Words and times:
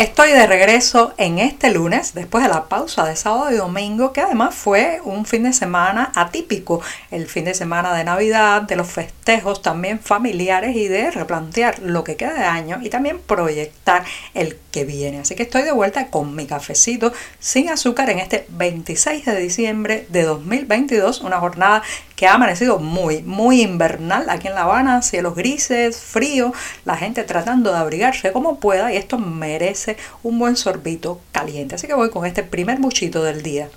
Estoy 0.00 0.30
de 0.30 0.46
regreso 0.46 1.12
en 1.18 1.38
este 1.38 1.70
lunes, 1.70 2.14
después 2.14 2.42
de 2.42 2.48
la 2.48 2.70
pausa 2.70 3.04
de 3.04 3.16
sábado 3.16 3.52
y 3.52 3.56
domingo, 3.56 4.14
que 4.14 4.22
además 4.22 4.54
fue 4.54 4.98
un 5.04 5.26
fin 5.26 5.42
de 5.42 5.52
semana 5.52 6.10
atípico, 6.14 6.80
el 7.10 7.26
fin 7.26 7.44
de 7.44 7.52
semana 7.52 7.92
de 7.92 8.04
Navidad, 8.04 8.62
de 8.62 8.76
los 8.76 8.88
festejos 8.88 9.60
también 9.60 10.00
familiares 10.00 10.74
y 10.74 10.88
de 10.88 11.10
replantear 11.10 11.80
lo 11.80 12.02
que 12.02 12.16
queda 12.16 12.32
de 12.32 12.46
año 12.46 12.78
y 12.82 12.88
también 12.88 13.18
proyectar 13.18 14.04
el 14.32 14.56
que 14.70 14.86
viene. 14.86 15.18
Así 15.18 15.34
que 15.34 15.42
estoy 15.42 15.64
de 15.64 15.72
vuelta 15.72 16.06
con 16.06 16.34
mi 16.34 16.46
cafecito 16.46 17.12
sin 17.38 17.68
azúcar 17.68 18.08
en 18.08 18.20
este 18.20 18.46
26 18.48 19.26
de 19.26 19.38
diciembre 19.38 20.06
de 20.08 20.22
2022, 20.22 21.20
una 21.20 21.40
jornada 21.40 21.82
que 22.20 22.26
ha 22.26 22.34
amanecido 22.34 22.78
muy, 22.78 23.22
muy 23.22 23.62
invernal 23.62 24.28
aquí 24.28 24.46
en 24.46 24.54
La 24.54 24.64
Habana, 24.64 25.00
cielos 25.00 25.34
grises, 25.34 25.96
frío, 25.96 26.52
la 26.84 26.94
gente 26.94 27.24
tratando 27.24 27.72
de 27.72 27.78
abrigarse 27.78 28.30
como 28.30 28.60
pueda 28.60 28.92
y 28.92 28.98
esto 28.98 29.16
merece 29.16 29.96
un 30.22 30.38
buen 30.38 30.54
sorbito 30.54 31.22
caliente. 31.32 31.76
Así 31.76 31.86
que 31.86 31.94
voy 31.94 32.10
con 32.10 32.26
este 32.26 32.42
primer 32.42 32.78
muchito 32.78 33.24
del 33.24 33.42
día. 33.42 33.70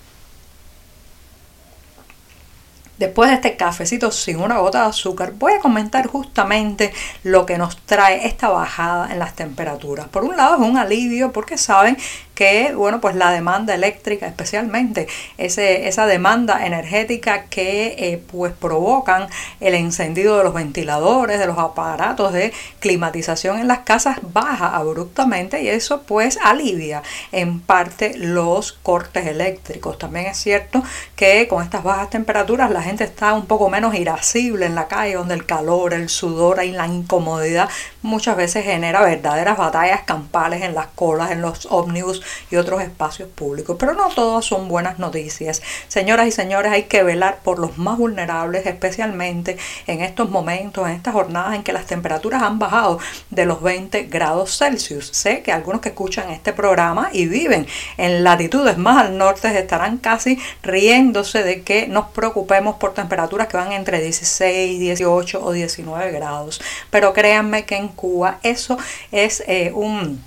Después 2.97 3.29
de 3.29 3.35
este 3.35 3.55
cafecito 3.55 4.11
sin 4.11 4.39
una 4.39 4.57
gota 4.57 4.81
de 4.81 4.89
azúcar, 4.89 5.31
voy 5.39 5.53
a 5.53 5.59
comentar 5.59 6.05
justamente 6.07 6.93
lo 7.23 7.45
que 7.45 7.57
nos 7.57 7.77
trae 7.85 8.27
esta 8.27 8.49
bajada 8.49 9.09
en 9.11 9.19
las 9.19 9.37
temperaturas. 9.37 10.09
Por 10.09 10.25
un 10.25 10.35
lado 10.35 10.55
es 10.55 10.69
un 10.69 10.77
alivio 10.77 11.31
porque 11.31 11.57
saben 11.57 11.97
que, 12.33 12.73
bueno, 12.73 12.99
pues 12.99 13.15
la 13.15 13.31
demanda 13.31 13.75
eléctrica, 13.75 14.25
especialmente 14.25 15.07
ese, 15.37 15.87
esa 15.87 16.05
demanda 16.05 16.65
energética 16.65 17.45
que 17.45 17.95
eh, 17.97 18.23
pues 18.31 18.53
provocan 18.53 19.27
el 19.59 19.75
encendido 19.75 20.37
de 20.37 20.43
los 20.43 20.53
ventiladores, 20.53 21.39
de 21.39 21.45
los 21.45 21.57
aparatos 21.57 22.33
de 22.33 22.53
climatización 22.79 23.59
en 23.59 23.67
las 23.67 23.79
casas, 23.79 24.17
baja 24.21 24.75
abruptamente 24.75 25.61
y 25.61 25.69
eso 25.69 26.03
pues 26.03 26.39
alivia 26.43 27.03
en 27.31 27.59
parte 27.59 28.17
los 28.17 28.73
cortes 28.73 29.27
eléctricos. 29.27 29.97
También 29.97 30.27
es 30.27 30.37
cierto 30.37 30.83
que 31.15 31.47
con 31.47 31.63
estas 31.63 31.83
bajas 31.83 32.09
temperaturas 32.09 32.71
la 32.71 32.81
gente 32.81 33.03
está 33.03 33.33
un 33.33 33.45
poco 33.45 33.69
menos 33.69 33.93
irascible 33.95 34.65
en 34.65 34.75
la 34.75 34.87
calle, 34.87 35.15
donde 35.15 35.35
el 35.35 35.45
calor, 35.45 35.93
el 35.93 36.09
sudor 36.09 36.63
y 36.63 36.71
la 36.71 36.87
incomodidad 36.87 37.69
muchas 38.01 38.35
veces 38.35 38.65
genera 38.65 39.01
verdaderas 39.01 39.57
batallas 39.57 40.01
campales 40.01 40.61
en 40.63 40.73
las 40.73 40.87
colas, 40.87 41.31
en 41.31 41.41
los 41.41 41.67
ómnibus 41.67 42.22
y 42.51 42.55
otros 42.55 42.81
espacios 42.81 43.29
públicos. 43.29 43.75
Pero 43.79 43.93
no 43.93 44.09
todas 44.09 44.45
son 44.45 44.67
buenas 44.67 44.99
noticias. 44.99 45.61
Señoras 45.87 46.27
y 46.27 46.31
señores, 46.31 46.71
hay 46.71 46.83
que 46.83 47.03
velar 47.03 47.39
por 47.43 47.59
los 47.59 47.77
más 47.77 47.97
vulnerables, 47.97 48.65
especialmente 48.65 49.57
en 49.87 50.01
estos 50.01 50.29
momentos, 50.29 50.87
en 50.87 50.95
estas 50.95 51.13
jornadas 51.13 51.55
en 51.55 51.63
que 51.63 51.73
las 51.73 51.85
temperaturas 51.85 52.43
han 52.43 52.59
bajado 52.59 52.99
de 53.29 53.45
los 53.45 53.61
20 53.61 54.03
grados 54.03 54.57
Celsius. 54.57 55.07
Sé 55.07 55.41
que 55.41 55.51
algunos 55.51 55.81
que 55.81 55.89
escuchan 55.89 56.29
este 56.29 56.53
programa 56.53 57.09
y 57.11 57.27
viven 57.27 57.67
en 57.97 58.23
latitudes 58.23 58.77
más 58.77 58.97
al 58.97 59.17
norte 59.17 59.53
estarán 59.57 59.97
casi 59.97 60.39
riéndose 60.61 61.43
de 61.43 61.61
que 61.63 61.87
nos 61.87 62.07
preocupemos 62.07 62.75
por 62.75 62.93
temperaturas 62.93 63.47
que 63.47 63.57
van 63.57 63.71
entre 63.71 64.01
16, 64.01 64.79
18 64.79 65.43
o 65.43 65.51
19 65.51 66.11
grados. 66.11 66.61
Pero 66.89 67.13
créanme 67.13 67.65
que 67.65 67.75
en 67.75 67.89
Cuba 67.89 68.39
eso 68.43 68.77
es 69.11 69.43
eh, 69.47 69.71
un 69.73 70.21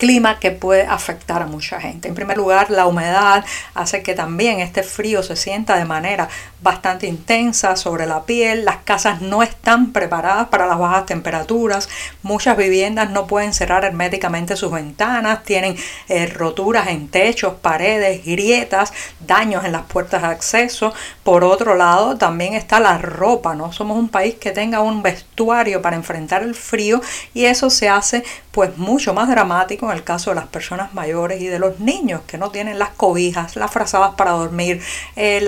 clima 0.00 0.38
que 0.40 0.50
puede 0.50 0.82
afectar 0.82 1.42
a 1.42 1.46
mucha 1.46 1.78
gente. 1.78 2.08
En 2.08 2.14
primer 2.14 2.38
lugar, 2.38 2.70
la 2.70 2.86
humedad 2.86 3.44
hace 3.74 4.02
que 4.02 4.14
también 4.14 4.58
este 4.60 4.82
frío 4.82 5.22
se 5.22 5.36
sienta 5.36 5.76
de 5.76 5.84
manera 5.84 6.28
bastante 6.62 7.06
intensa 7.06 7.76
sobre 7.76 8.06
la 8.06 8.24
piel. 8.24 8.64
Las 8.64 8.78
casas 8.78 9.20
no 9.20 9.42
están 9.42 9.92
preparadas 9.92 10.48
para 10.48 10.66
las 10.66 10.78
bajas 10.78 11.04
temperaturas. 11.04 11.88
Muchas 12.22 12.56
viviendas 12.56 13.10
no 13.10 13.26
pueden 13.26 13.52
cerrar 13.52 13.84
herméticamente 13.84 14.56
sus 14.56 14.72
ventanas. 14.72 15.44
Tienen 15.44 15.76
eh, 16.08 16.26
roturas 16.26 16.88
en 16.88 17.08
techos, 17.08 17.54
paredes, 17.60 18.24
grietas, 18.24 18.94
daños 19.20 19.66
en 19.66 19.72
las 19.72 19.82
puertas 19.82 20.22
de 20.22 20.28
acceso. 20.28 20.94
Por 21.22 21.44
otro 21.44 21.74
lado, 21.76 22.16
también 22.16 22.54
está 22.54 22.80
la 22.80 22.96
ropa. 22.96 23.54
No 23.54 23.70
somos 23.72 23.98
un 23.98 24.08
país 24.08 24.36
que 24.36 24.50
tenga 24.50 24.80
un 24.80 25.02
vestuario 25.02 25.82
para 25.82 25.96
enfrentar 25.96 26.42
el 26.42 26.54
frío 26.54 27.02
y 27.34 27.44
eso 27.44 27.68
se 27.68 27.90
hace 27.90 28.24
pues 28.50 28.76
mucho 28.78 29.14
más 29.14 29.28
dramático 29.28 29.86
en 29.90 29.96
el 29.96 30.04
caso 30.04 30.30
de 30.30 30.36
las 30.36 30.46
personas 30.46 30.92
mayores 30.92 31.40
y 31.40 31.46
de 31.46 31.58
los 31.58 31.78
niños 31.80 32.22
que 32.26 32.38
no 32.38 32.50
tienen 32.50 32.78
las 32.78 32.90
cobijas, 32.90 33.56
las 33.56 33.70
frazadas 33.70 34.14
para 34.16 34.32
dormir, 34.32 34.82
eh, 35.16 35.40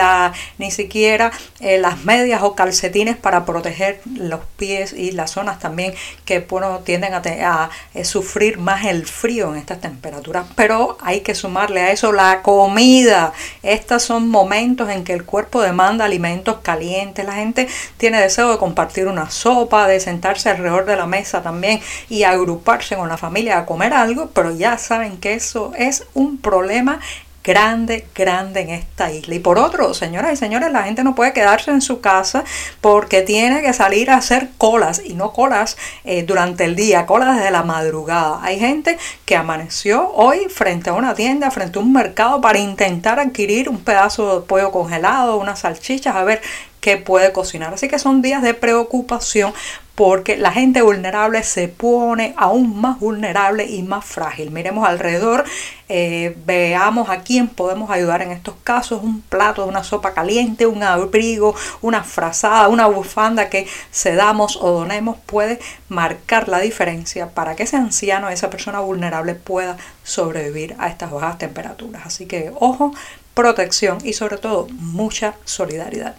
ni 0.59 0.71
siquiera 0.71 1.33
eh, 1.61 1.79
las 1.79 2.05
medias 2.05 2.43
o 2.43 2.55
calcetines 2.55 3.17
para 3.17 3.45
proteger 3.45 4.01
los 4.17 4.41
pies 4.57 4.93
y 4.93 5.13
las 5.13 5.33
zonas 5.33 5.59
también 5.59 5.95
que 6.25 6.41
bueno, 6.41 6.81
tienden 6.81 7.15
a, 7.15 7.23
a 7.45 7.71
eh, 7.95 8.05
sufrir 8.05 8.59
más 8.59 8.85
el 8.85 9.07
frío 9.07 9.53
en 9.53 9.59
estas 9.59 9.81
temperaturas. 9.81 10.47
Pero 10.55 10.97
hay 11.01 11.21
que 11.21 11.35
sumarle 11.35 11.81
a 11.81 11.91
eso 11.91 12.13
la 12.13 12.43
comida. 12.43 13.33
Estos 13.63 14.03
son 14.03 14.29
momentos 14.29 14.89
en 14.91 15.05
que 15.05 15.13
el 15.13 15.25
cuerpo 15.25 15.61
demanda 15.61 16.05
alimentos 16.05 16.59
calientes. 16.63 17.25
La 17.25 17.35
gente 17.35 17.69
tiene 17.97 18.21
deseo 18.21 18.51
de 18.51 18.59
compartir 18.59 19.09
una 19.09 19.31
sopa, 19.31 19.89
de 19.89 20.01
sentarse 20.01 20.51
alrededor 20.51 20.85
de 20.85 20.97
la 20.97 21.07
mesa 21.07 21.43
también 21.43 21.81
y 22.09 22.23
agruparse 22.23 22.92
con 22.97 23.09
la 23.09 23.17
familia 23.17 23.59
a 23.59 23.67
comer 23.67 23.93
algo, 23.93 24.31
pero 24.35 24.51
ya 24.51 24.79
saben 24.79 25.19
que 25.19 25.35
eso 25.35 25.73
es 25.77 26.07
un 26.15 26.39
problema 26.39 27.01
grande, 27.45 28.07
grande 28.15 28.61
en 28.61 28.71
esta 28.71 29.11
isla. 29.11 29.35
Y 29.35 29.39
por 29.41 29.59
otro, 29.59 29.95
señoras 29.95 30.33
y 30.33 30.37
señores, 30.37 30.71
la 30.71 30.85
gente 30.85 31.03
no 31.03 31.15
puede 31.15 31.33
quedarse 31.33 31.71
en 31.71 31.81
su 31.81 32.01
casa 32.01 32.45
porque 32.81 33.23
tiene 33.23 33.63
que 33.63 33.73
salir 33.73 34.11
a 34.11 34.17
hacer 34.17 34.51
colas 34.59 35.03
y 35.05 35.15
no 35.15 35.33
colas 35.33 35.77
eh, 36.05 36.23
durante 36.23 36.65
el 36.65 36.77
día, 36.77 37.07
colas 37.07 37.37
desde 37.37 37.51
la 37.51 37.63
madrugada. 37.63 38.39
Hay 38.43 38.59
gente 38.59 38.99
que 39.25 39.37
amaneció 39.37 40.11
hoy 40.13 40.47
frente 40.49 40.91
a 40.91 40.95
una 40.95 41.15
tienda, 41.15 41.51
frente 41.51 41.79
a 41.79 41.83
un 41.83 41.93
mercado 41.93 42.41
para 42.41 42.59
intentar 42.59 43.19
adquirir 43.19 43.69
un 43.69 43.81
pedazo 43.81 44.41
de 44.41 44.47
pollo 44.47 44.71
congelado, 44.71 45.39
unas 45.39 45.61
salchichas, 45.61 46.15
a 46.15 46.25
ver 46.25 46.41
qué 46.83 46.99
puede 46.99 47.33
cocinar. 47.33 47.73
Así 47.73 47.89
que 47.89 47.99
son 47.99 48.21
días 48.21 48.43
de 48.43 48.53
preocupación 48.53 49.55
porque 49.95 50.37
la 50.37 50.51
gente 50.51 50.83
vulnerable 50.83 51.45
se 51.45 51.69
pone 51.69 52.35
aún 52.37 52.81
más 52.81 52.99
vulnerable 52.99 53.67
y 53.67 53.83
más 53.85 54.05
frágil. 54.05 54.51
Miremos 54.51 54.89
alrededor, 54.89 55.45
eh, 55.89 56.37
veamos 56.45 57.09
a 57.09 57.21
quién 57.21 57.47
podemos 57.47 57.89
ayudar 57.91 58.21
en 58.23 58.33
estos 58.33 58.57
casos, 58.65 59.03
un 59.03 59.21
plato 59.21 59.65
una 59.65 59.85
sopa 59.85 60.13
caliente, 60.13 60.67
un 60.67 60.83
abrigo, 60.83 61.55
una 61.83 62.03
frazada, 62.03 62.67
una 62.69 62.87
bufanda 62.87 63.49
que 63.49 63.69
cedamos 63.93 64.57
o 64.61 64.71
donemos 64.73 65.19
puede 65.25 65.61
marcar 65.89 66.49
la 66.49 66.59
diferencia 66.59 67.29
para 67.29 67.55
que 67.55 67.63
ese 67.63 67.77
anciano, 67.77 68.29
esa 68.29 68.51
persona 68.51 68.81
vulnerable 68.81 69.37
pueda 69.37 69.77
sobrevivir 70.03 70.75
a 70.79 70.89
estas 70.89 71.13
bajas 71.13 71.39
temperaturas. 71.39 72.07
Así 72.07 72.27
que 72.27 72.51
ojo, 72.59 72.93
protección 73.35 73.99
y 74.03 74.15
sobre 74.15 74.39
todo 74.39 74.67
mucha 74.71 75.35
solidaridad. 75.45 76.17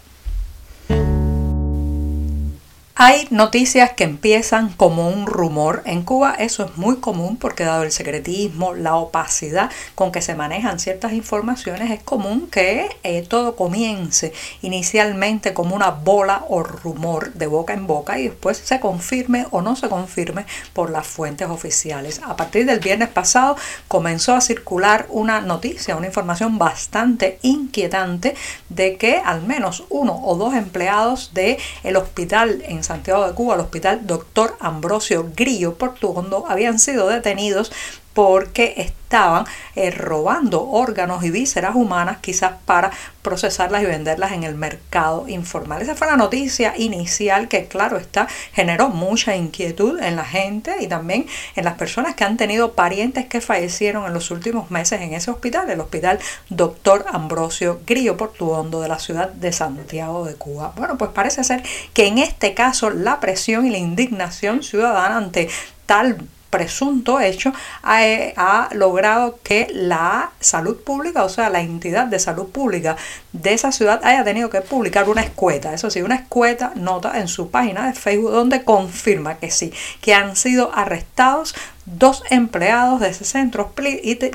Hay 2.96 3.26
noticias 3.30 3.90
que 3.94 4.04
empiezan 4.04 4.68
como 4.68 5.08
un 5.08 5.26
rumor. 5.26 5.82
En 5.84 6.04
Cuba 6.04 6.36
eso 6.38 6.64
es 6.64 6.76
muy 6.76 6.98
común 6.98 7.36
porque 7.36 7.64
dado 7.64 7.82
el 7.82 7.90
secretismo, 7.90 8.72
la 8.72 8.94
opacidad 8.94 9.68
con 9.96 10.12
que 10.12 10.22
se 10.22 10.36
manejan 10.36 10.78
ciertas 10.78 11.12
informaciones, 11.12 11.90
es 11.90 12.04
común 12.04 12.48
que 12.48 12.88
eh, 13.02 13.22
todo 13.22 13.56
comience 13.56 14.32
inicialmente 14.62 15.54
como 15.54 15.74
una 15.74 15.90
bola 15.90 16.44
o 16.48 16.62
rumor 16.62 17.32
de 17.32 17.48
boca 17.48 17.72
en 17.72 17.88
boca 17.88 18.20
y 18.20 18.28
después 18.28 18.58
se 18.58 18.78
confirme 18.78 19.48
o 19.50 19.60
no 19.60 19.74
se 19.74 19.88
confirme 19.88 20.46
por 20.72 20.90
las 20.90 21.04
fuentes 21.04 21.48
oficiales. 21.48 22.20
A 22.24 22.36
partir 22.36 22.64
del 22.64 22.78
viernes 22.78 23.08
pasado 23.08 23.56
comenzó 23.88 24.36
a 24.36 24.40
circular 24.40 25.06
una 25.08 25.40
noticia, 25.40 25.96
una 25.96 26.06
información 26.06 26.58
bastante 26.58 27.40
inquietante 27.42 28.36
de 28.68 28.96
que 28.98 29.16
al 29.16 29.42
menos 29.42 29.82
uno 29.88 30.16
o 30.24 30.36
dos 30.36 30.54
empleados 30.54 31.34
del 31.34 31.56
el 31.82 31.96
hospital 31.96 32.62
en 32.68 32.83
Santiago 32.84 33.26
de 33.26 33.34
Cuba, 33.34 33.54
al 33.54 33.60
hospital 33.60 34.06
Doctor 34.06 34.56
Ambrosio 34.60 35.30
Grillo 35.34 35.74
Portuondo, 35.74 36.44
habían 36.48 36.78
sido 36.78 37.08
detenidos 37.08 37.72
porque 38.14 38.74
estaban 38.78 39.44
eh, 39.76 39.90
robando 39.90 40.68
órganos 40.70 41.22
y 41.24 41.30
vísceras 41.30 41.74
humanas 41.74 42.18
quizás 42.20 42.52
para 42.64 42.90
procesarlas 43.22 43.82
y 43.82 43.86
venderlas 43.86 44.32
en 44.32 44.44
el 44.44 44.54
mercado 44.54 45.28
informal. 45.28 45.82
Esa 45.82 45.94
fue 45.94 46.06
la 46.06 46.16
noticia 46.16 46.74
inicial 46.76 47.48
que 47.48 47.66
claro 47.66 47.96
está 47.96 48.28
generó 48.52 48.88
mucha 48.88 49.36
inquietud 49.36 50.00
en 50.00 50.16
la 50.16 50.24
gente 50.24 50.76
y 50.80 50.86
también 50.86 51.26
en 51.56 51.64
las 51.64 51.74
personas 51.74 52.14
que 52.14 52.24
han 52.24 52.36
tenido 52.36 52.72
parientes 52.72 53.26
que 53.26 53.40
fallecieron 53.40 54.06
en 54.06 54.14
los 54.14 54.30
últimos 54.30 54.70
meses 54.70 55.00
en 55.00 55.14
ese 55.14 55.30
hospital, 55.30 55.70
el 55.70 55.80
hospital 55.80 56.18
Doctor 56.48 57.06
Ambrosio 57.12 57.80
Grillo 57.86 58.16
Portuondo 58.16 58.80
de 58.80 58.88
la 58.88 58.98
ciudad 58.98 59.30
de 59.30 59.52
Santiago 59.52 60.24
de 60.24 60.34
Cuba. 60.34 60.72
Bueno, 60.76 60.98
pues 60.98 61.10
parece 61.10 61.44
ser 61.44 61.62
que 61.92 62.06
en 62.06 62.18
este 62.18 62.54
caso 62.54 62.90
la 62.90 63.20
presión 63.20 63.66
y 63.66 63.70
la 63.70 63.78
indignación 63.78 64.62
ciudadana 64.62 65.16
ante 65.16 65.48
tal 65.86 66.18
presunto 66.54 67.18
hecho 67.18 67.52
ha, 67.82 68.68
logrado 68.72 69.40
que 69.42 69.66
la 69.72 70.30
salud 70.38 70.76
pública, 70.84 71.24
o 71.24 71.28
sea, 71.28 71.50
la 71.50 71.60
entidad 71.60 72.06
de 72.06 72.20
salud 72.20 72.46
pública 72.46 72.96
de 73.32 73.54
esa 73.54 73.72
ciudad 73.72 74.00
haya 74.04 74.22
tenido 74.22 74.50
que 74.50 74.60
publicar 74.60 75.08
una 75.08 75.22
escueta, 75.22 75.74
eso 75.74 75.90
sí, 75.90 76.00
una 76.00 76.14
escueta 76.14 76.70
nota 76.76 77.18
en 77.18 77.26
su 77.26 77.50
página 77.50 77.88
de 77.88 77.94
Facebook 77.94 78.30
donde 78.30 78.62
confirma 78.62 79.38
que 79.38 79.50
sí, 79.50 79.72
que 80.00 80.14
han 80.14 80.36
sido 80.36 80.70
arrestados 80.72 81.56
dos 81.86 82.22
empleados 82.30 83.00
de 83.00 83.08
ese 83.08 83.24
centro 83.24 83.72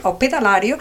hospitalario 0.03 0.77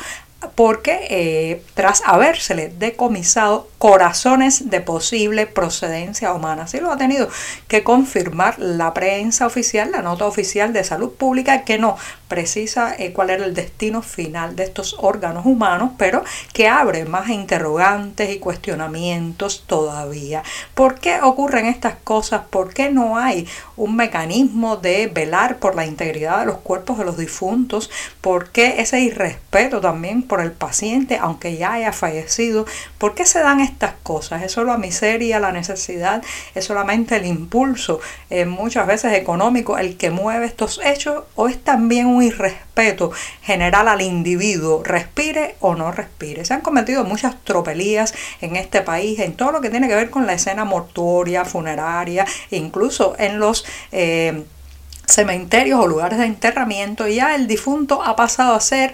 porque 0.55 1.06
eh, 1.11 1.62
tras 1.75 2.02
habérsele 2.05 2.69
decomisado 2.69 3.69
corazones 3.79 4.70
de 4.70 4.81
posible 4.81 5.46
procedencia 5.46 6.32
humana. 6.32 6.62
Así 6.64 6.79
lo 6.79 6.93
ha 6.93 6.96
tenido 6.96 7.29
que 7.67 7.82
confirmar 7.82 8.58
la 8.58 8.94
prensa 8.94 9.46
oficial, 9.46 9.90
la 9.90 10.02
nota 10.02 10.26
oficial 10.26 10.73
de 10.73 10.85
salud 10.85 11.12
pública, 11.12 11.64
que 11.64 11.79
no 11.79 11.96
precisa 12.28 12.94
eh, 12.98 13.12
cuál 13.12 13.30
era 13.30 13.44
el 13.44 13.54
destino 13.54 14.02
final 14.02 14.54
de 14.54 14.64
estos 14.64 14.96
órganos 14.98 15.46
humanos, 15.46 15.92
pero 15.96 16.22
que 16.52 16.69
abre 16.69 17.04
más 17.06 17.30
interrogantes 17.30 18.30
y 18.30 18.38
cuestionamientos 18.38 19.64
todavía. 19.66 20.42
¿Por 20.75 21.00
qué 21.00 21.20
ocurren 21.22 21.66
estas 21.66 21.94
cosas? 22.04 22.42
¿Por 22.50 22.72
qué 22.75 22.90
no 22.90 23.19
hay 23.19 23.48
un 23.76 23.96
mecanismo 23.96 24.76
de 24.76 25.06
velar 25.06 25.58
por 25.58 25.75
la 25.75 25.86
integridad 25.86 26.40
de 26.40 26.46
los 26.46 26.58
cuerpos 26.58 26.98
de 26.98 27.04
los 27.04 27.16
difuntos? 27.16 27.90
¿Por 28.20 28.50
qué 28.50 28.81
ese 28.81 29.00
irrespeto 29.00 29.81
también 29.81 30.22
por 30.22 30.40
el 30.40 30.52
paciente, 30.52 31.16
aunque 31.16 31.56
ya 31.56 31.72
haya 31.72 31.92
fallecido? 31.92 32.66
¿Por 32.98 33.14
qué 33.14 33.24
se 33.24 33.40
dan 33.40 33.60
estas 33.60 33.94
cosas? 34.02 34.42
¿Es 34.42 34.52
solo 34.52 34.72
la 34.72 34.78
miseria, 34.78 35.40
la 35.40 35.52
necesidad? 35.52 36.22
¿Es 36.54 36.66
solamente 36.66 37.16
el 37.16 37.26
impulso, 37.26 38.00
eh, 38.31 38.44
muchas 38.44 38.86
veces 38.86 39.14
económico, 39.14 39.78
el 39.78 39.96
que 39.96 40.10
mueve 40.10 40.46
estos 40.46 40.81
hechos? 40.84 41.24
¿O 41.34 41.48
es 41.48 41.62
también 41.62 42.06
un 42.06 42.18
irrespeto 42.23 43.11
general 43.43 43.88
al 43.88 44.03
individuo, 44.03 44.82
respire 44.82 45.56
o 45.61 45.75
no 45.75 45.93
respire? 45.93 46.44
Se 46.44 46.55
han 46.55 46.61
cometido 46.61 47.05
muchas 47.05 47.43
tropelías 47.44 48.15
en 48.41 48.56
este 48.56 48.82
país, 48.82 49.19
en 49.19 49.35
todo 49.35 49.53
lo 49.53 49.61
que 49.61 49.70
tiene 49.70 49.88
que 49.88 49.94
ver 49.94 50.11
con 50.11 50.26
la 50.26 50.35
escena 50.35 50.65
mortuoria, 50.65 51.44
funeraria, 51.44 52.26
incluso 52.50 53.15
en 53.19 53.38
los... 53.38 53.65
Eh, 53.93 54.44
cementerios 55.09 55.81
o 55.81 55.87
lugares 55.87 56.19
de 56.19 56.26
enterramiento, 56.26 57.09
ya 57.09 57.35
el 57.35 57.47
difunto 57.47 58.03
ha 58.03 58.15
pasado 58.15 58.55
a 58.55 58.61
ser 58.61 58.93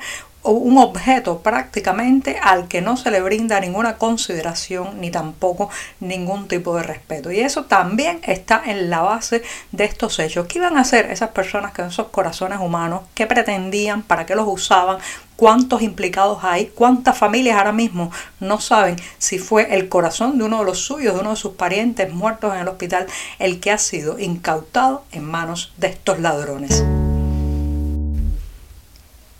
un 0.53 0.77
objeto 0.77 1.39
prácticamente 1.39 2.39
al 2.43 2.69
que 2.69 2.83
no 2.83 2.97
se 2.97 3.11
le 3.11 3.23
brinda 3.23 3.61
ninguna 3.61 3.97
consideración 3.97 5.01
ni 5.01 5.11
tampoco 5.11 5.71
ningún 6.01 6.49
tipo 6.49 6.77
de 6.77 6.83
respeto. 6.83 7.33
Y 7.33 7.41
eso 7.41 7.65
también 7.65 8.21
está 8.23 8.63
en 8.67 8.91
la 8.91 9.01
base 9.01 9.43
de 9.73 9.85
estos 9.85 10.19
hechos. 10.19 10.47
¿Qué 10.47 10.59
iban 10.59 10.77
a 10.77 10.83
hacer 10.83 11.11
esas 11.11 11.31
personas 11.31 11.73
con 11.73 11.87
esos 11.87 12.09
corazones 12.09 12.59
humanos? 12.61 13.03
¿Qué 13.15 13.27
pretendían? 13.27 14.03
¿Para 14.03 14.27
qué 14.27 14.35
los 14.35 14.47
usaban? 14.47 14.99
¿Cuántos 15.37 15.83
implicados 15.83 16.45
hay? 16.45 16.67
¿Cuántas 16.67 17.17
familias 17.17 17.57
ahora 17.57 17.73
mismo 17.73 18.13
no 18.39 18.61
saben 18.61 18.97
si 19.19 19.39
fue 19.39 19.75
el 19.75 19.89
corazón 19.89 20.39
de 20.39 20.45
uno 20.45 20.59
de 20.59 20.67
los 20.67 20.81
suyos, 20.81 21.15
de 21.15 21.21
uno 21.21 21.31
de 21.31 21.37
sus 21.37 21.55
parientes 21.55 22.13
muertos 22.13 22.53
en 22.55 22.61
el 22.61 22.69
hospital, 22.69 23.07
el 23.39 23.61
que 23.61 23.71
ha 23.71 23.79
sido 23.79 24.19
incautado 24.19 25.05
en 25.11 25.25
manos 25.25 25.73
de 25.79 25.89
estos 25.89 26.21
ladrones? 26.21 26.85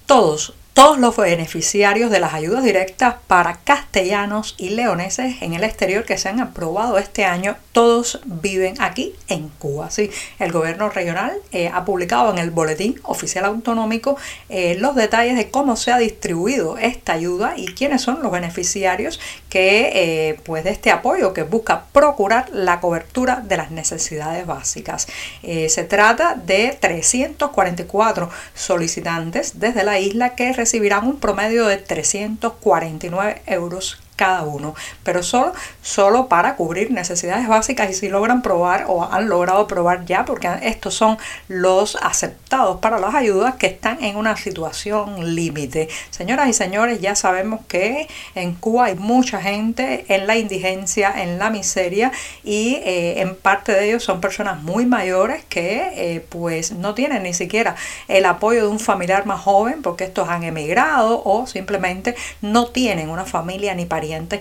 Todos 0.07 0.55
todos 0.75 0.99
los 0.99 1.17
beneficiarios 1.17 2.11
de 2.11 2.19
las 2.19 2.35
ayudas 2.35 2.65
directas 2.65 3.15
para 3.29 3.61
castellanos 3.63 4.57
y 4.59 4.71
leoneses 4.71 5.41
en 5.41 5.55
el 5.55 5.63
exterior 5.63 6.05
que 6.05 6.19
se 6.19 6.29
han 6.29 6.41
aprobado 6.41 6.99
este 6.99 7.25
año, 7.25 7.57
todos 7.71 8.21
viven 8.25 8.75
aquí 8.81 9.15
en 9.29 9.51
Cuba. 9.51 9.93
Sí, 9.93 10.11
el 10.41 10.51
gobierno 10.51 10.91
regional 10.91 11.33
eh, 11.53 11.71
ha 11.73 11.85
publicado 11.85 12.33
en 12.33 12.39
el 12.39 12.51
boletín 12.51 12.99
oficial 13.05 13.45
autonómico 13.45 14.17
eh, 14.49 14.77
los 14.81 14.97
detalles 14.97 15.37
de 15.37 15.49
cómo 15.49 15.77
se 15.77 15.93
ha 15.93 15.99
distribuido 15.99 16.77
esta 16.77 17.13
ayuda 17.13 17.55
y 17.57 17.67
quiénes 17.67 18.03
son 18.03 18.21
los 18.21 18.33
beneficiarios 18.33 19.21
que 19.49 19.93
eh, 19.95 20.41
pues 20.43 20.65
de 20.65 20.71
este 20.71 20.91
apoyo 20.91 21.33
que 21.33 21.45
busca 21.45 21.85
procurar 21.93 22.51
la 22.51 22.81
cobertura 22.81 23.37
de 23.47 23.57
las 23.57 23.71
necesidades 23.71 24.45
básicas. 24.45 25.07
se 25.43 25.85
trata 25.85 26.35
de 26.35 26.77
344 26.81 28.29
solicitantes 28.55 29.61
desde 29.61 29.85
la 29.85 30.01
isla 30.01 30.35
que 30.35 30.53
recibirán 30.65 31.07
un 31.07 31.21
promedio 31.21 31.67
de 31.67 31.77
349 31.77 33.43
euros 33.45 33.99
cada 34.17 34.43
uno, 34.43 34.75
pero 35.03 35.23
solo, 35.23 35.53
solo 35.83 36.29
para 36.29 36.57
cubrir 36.57 36.91
necesidades 36.91 37.49
básicas 37.49 37.91
y 37.91 37.95
si 37.95 38.09
logran 38.09 38.43
probar 38.43 38.85
o 38.89 39.05
han 39.05 39.29
logrado 39.29 39.67
probar 39.67 40.05
ya, 40.05 40.25
porque 40.25 40.49
estos 40.63 40.95
son 40.95 41.19
los 41.49 41.97
aceptados 41.97 42.81
para 42.81 42.99
las 42.99 43.15
ayudas 43.15 43.57
que 43.57 43.67
están 43.67 44.03
en 44.03 44.17
una 44.17 44.37
situación 44.37 45.35
límite. 45.35 45.89
Señoras 46.11 46.49
y 46.49 46.53
señores, 46.53 47.01
ya 47.01 47.15
sabemos 47.15 47.61
que 47.69 48.09
en 48.35 48.55
Cuba 48.55 48.87
hay 48.87 48.95
mucha 48.95 49.41
gente 49.41 50.05
en 50.09 50.27
la 50.27 50.37
indigencia, 50.37 51.13
en 51.17 51.39
la 51.39 51.51
miseria 51.51 52.13
y 52.43 52.77
eh, 52.85 53.21
en 53.21 53.35
parte 53.35 53.73
de 53.73 53.89
ellos 53.89 54.05
son 54.05 54.21
personas 54.21 54.63
muy 54.63 54.87
mayores 54.87 55.45
que 55.49 55.91
eh, 55.95 56.27
pues 56.29 56.73
no 56.73 56.95
tienen 56.95 57.23
ni 57.25 57.35
siquiera 57.35 57.77
el 58.09 58.25
apoyo 58.25 58.63
de 58.63 58.69
un 58.69 58.81
familiar 58.81 59.27
más 59.27 59.41
joven 59.41 59.83
porque 59.83 60.05
estos 60.05 60.29
han 60.29 60.45
emigrado 60.45 61.23
o 61.25 61.47
simplemente 61.47 62.15
no 62.41 62.67
tienen 62.67 63.11
una 63.11 63.25
familia 63.25 63.75
ni 63.75 63.87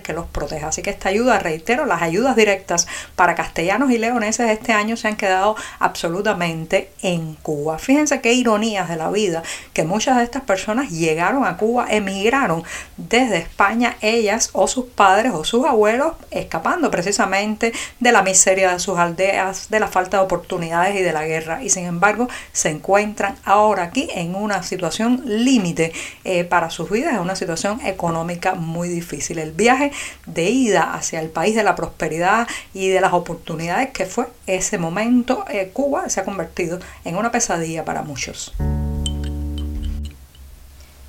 que 0.04 0.14
los 0.14 0.26
proteja. 0.28 0.68
Así 0.68 0.82
que 0.82 0.90
esta 0.90 1.10
ayuda, 1.10 1.40
reitero, 1.40 1.86
las 1.86 2.02
ayudas 2.02 2.36
directas 2.36 2.88
para 3.16 3.36
castellanos 3.36 3.92
y 3.92 3.98
leoneses 3.98 4.50
este 4.50 4.74
año 4.74 4.98
se 4.98 5.08
han 5.08 5.16
quedado 5.16 5.56
absolutamente 5.80 6.90
en 7.02 7.36
Cuba. 7.36 7.80
Fíjense 7.80 8.22
qué 8.22 8.34
ironías 8.34 8.90
de 8.90 8.98
la 8.98 9.10
vida 9.10 9.44
que 9.74 9.84
muchas 9.84 10.18
de 10.18 10.24
estas 10.24 10.44
personas 10.44 10.92
llegaron 10.92 11.46
a 11.46 11.58
Cuba, 11.58 11.88
emigraron 11.90 12.64
desde 12.98 13.38
España, 13.38 13.96
ellas 14.02 14.50
o 14.54 14.68
sus 14.68 14.86
padres 14.86 15.34
o 15.34 15.44
sus 15.44 15.66
abuelos, 15.66 16.14
escapando 16.32 16.92
precisamente 16.92 17.74
de 18.00 18.12
la 18.12 18.22
miseria 18.22 18.72
de 18.74 18.80
sus 18.80 18.98
aldeas, 18.98 19.70
de 19.70 19.80
la 19.80 19.88
falta 19.88 20.18
de 20.18 20.24
oportunidades 20.24 20.96
y 20.96 21.02
de 21.02 21.14
la 21.14 21.26
guerra. 21.26 21.64
Y 21.64 21.70
sin 21.70 21.86
embargo, 21.86 22.28
se 22.52 22.70
encuentran 22.70 23.36
ahora 23.46 23.84
aquí 23.84 24.10
en 24.14 24.36
una 24.36 24.62
situación 24.64 25.24
límite 25.26 25.94
eh, 26.24 26.44
para 26.44 26.70
sus 26.70 26.90
vidas, 26.90 27.14
en 27.14 27.20
una 27.20 27.36
situación 27.36 27.80
económica 27.86 28.56
muy 28.56 28.90
difícil. 28.90 29.40
El 29.40 29.53
viaje 29.56 29.92
de 30.26 30.50
ida 30.50 30.94
hacia 30.94 31.20
el 31.20 31.30
país 31.30 31.56
de 31.56 31.64
la 31.64 31.76
prosperidad 31.76 32.48
y 32.74 32.90
de 32.90 33.02
las 33.02 33.14
oportunidades 33.14 33.92
que 33.92 34.06
fue 34.06 34.28
ese 34.48 34.78
momento, 34.78 35.46
eh, 35.50 35.70
Cuba 35.74 36.10
se 36.10 36.20
ha 36.20 36.26
convertido 36.26 36.80
en 37.06 37.16
una 37.16 37.32
pesadilla 37.32 37.86
para 37.86 38.02
muchos. 38.02 38.54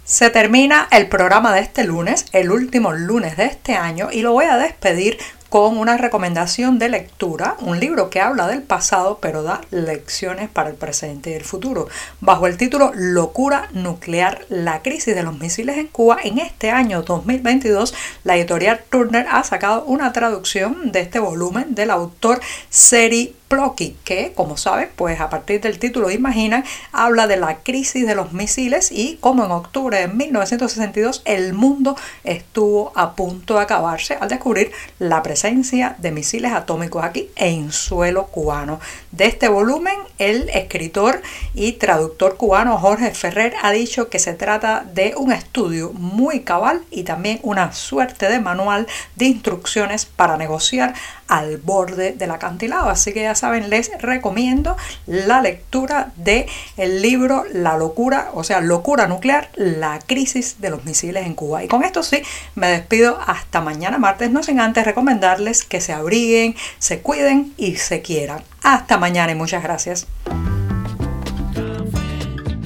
Se 0.04 0.28
termina 0.28 0.86
el 0.90 1.08
programa 1.08 1.54
de 1.54 1.60
este 1.60 1.82
lunes, 1.82 2.26
el 2.32 2.50
último 2.50 2.92
lunes 2.92 3.38
de 3.38 3.46
este 3.46 3.74
año, 3.74 4.10
y 4.12 4.20
lo 4.20 4.32
voy 4.32 4.44
a 4.44 4.58
despedir 4.58 5.18
con 5.54 5.78
una 5.78 5.96
recomendación 5.96 6.80
de 6.80 6.88
lectura, 6.88 7.56
un 7.60 7.78
libro 7.78 8.10
que 8.10 8.20
habla 8.20 8.48
del 8.48 8.62
pasado 8.62 9.18
pero 9.22 9.44
da 9.44 9.60
lecciones 9.70 10.50
para 10.50 10.68
el 10.68 10.74
presente 10.74 11.30
y 11.30 11.34
el 11.34 11.44
futuro, 11.44 11.86
bajo 12.20 12.48
el 12.48 12.56
título 12.56 12.90
Locura 12.92 13.68
nuclear, 13.72 14.46
la 14.48 14.82
crisis 14.82 15.14
de 15.14 15.22
los 15.22 15.38
misiles 15.38 15.78
en 15.78 15.86
Cuba. 15.86 16.18
En 16.24 16.40
este 16.40 16.72
año 16.72 17.02
2022, 17.02 17.94
la 18.24 18.36
editorial 18.36 18.80
Turner 18.90 19.28
ha 19.30 19.44
sacado 19.44 19.84
una 19.84 20.12
traducción 20.12 20.90
de 20.90 21.02
este 21.02 21.20
volumen 21.20 21.76
del 21.76 21.92
autor 21.92 22.40
Seri 22.68 23.36
Plocky, 23.48 23.96
que 24.04 24.32
como 24.34 24.56
saben, 24.56 24.90
pues 24.96 25.20
a 25.20 25.30
partir 25.30 25.60
del 25.60 25.78
título 25.78 26.10
Imagina, 26.10 26.64
habla 26.92 27.26
de 27.26 27.36
la 27.36 27.58
crisis 27.58 28.06
de 28.06 28.14
los 28.14 28.32
misiles 28.32 28.90
y 28.90 29.16
como 29.20 29.44
en 29.44 29.50
octubre 29.50 29.98
de 29.98 30.08
1962 30.08 31.22
el 31.24 31.52
mundo 31.52 31.96
estuvo 32.24 32.92
a 32.94 33.14
punto 33.14 33.54
de 33.54 33.60
acabarse 33.60 34.14
al 34.20 34.28
descubrir 34.28 34.72
la 34.98 35.22
presencia 35.22 35.96
de 35.98 36.10
misiles 36.10 36.52
atómicos 36.52 37.04
aquí 37.04 37.30
en 37.36 37.72
suelo 37.72 38.26
cubano. 38.26 38.80
De 39.12 39.26
este 39.26 39.48
volumen, 39.48 39.96
el 40.18 40.48
escritor 40.50 41.22
y 41.54 41.72
traductor 41.72 42.36
cubano 42.36 42.78
Jorge 42.78 43.12
Ferrer 43.12 43.54
ha 43.62 43.70
dicho 43.70 44.08
que 44.08 44.18
se 44.18 44.34
trata 44.34 44.84
de 44.92 45.14
un 45.16 45.32
estudio 45.32 45.92
muy 45.92 46.40
cabal 46.40 46.82
y 46.90 47.04
también 47.04 47.40
una 47.42 47.72
suerte 47.72 48.28
de 48.28 48.40
manual 48.40 48.86
de 49.16 49.26
instrucciones 49.26 50.06
para 50.06 50.36
negociar 50.36 50.94
al 51.28 51.58
borde 51.58 52.12
del 52.12 52.30
acantilado. 52.30 52.90
Así 52.90 53.12
que 53.12 53.22
ya 53.22 53.34
saben, 53.34 53.70
les 53.70 53.90
recomiendo 53.98 54.76
la 55.06 55.40
lectura 55.40 56.12
de 56.16 56.46
el 56.76 57.02
libro 57.02 57.44
La 57.52 57.76
locura, 57.76 58.30
o 58.34 58.44
sea, 58.44 58.60
locura 58.60 59.06
nuclear, 59.06 59.50
la 59.54 59.98
crisis 60.06 60.60
de 60.60 60.70
los 60.70 60.84
misiles 60.84 61.26
en 61.26 61.34
Cuba. 61.34 61.64
Y 61.64 61.68
con 61.68 61.84
esto 61.84 62.02
sí, 62.02 62.22
me 62.54 62.68
despido 62.68 63.18
hasta 63.26 63.60
mañana 63.60 63.98
martes, 63.98 64.30
no 64.30 64.42
sin 64.42 64.60
antes 64.60 64.84
recomendarles 64.84 65.64
que 65.64 65.80
se 65.80 65.92
abriguen, 65.92 66.54
se 66.78 67.00
cuiden 67.00 67.52
y 67.56 67.76
se 67.76 68.02
quieran. 68.02 68.42
Hasta 68.62 68.98
mañana 68.98 69.32
y 69.32 69.34
muchas 69.34 69.62
gracias. 69.62 70.06